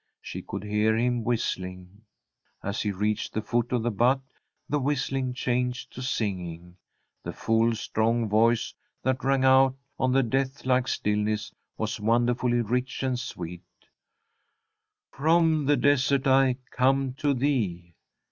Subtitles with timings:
[0.19, 2.01] She could hear him whistling.
[2.63, 4.21] As he reached the foot of the butte
[4.67, 6.77] the whistling changed to singing.
[7.21, 13.19] The full, strong voice that rang out on the deathlike stillness was wonderfully rich and
[13.19, 13.61] sweet:
[15.11, 17.93] "From the desert I come to thee!"